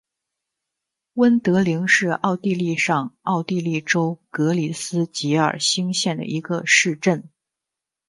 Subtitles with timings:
[1.13, 7.29] 温德灵是奥地利上奥地利州格里斯基尔兴县的一个市镇。